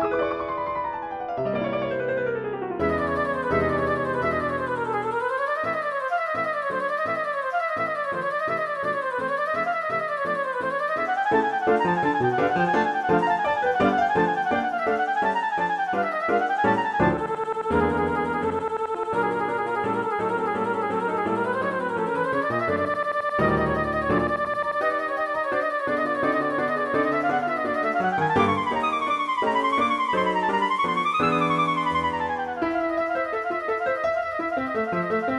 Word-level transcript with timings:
Música 0.00 0.49
Música 34.72 35.29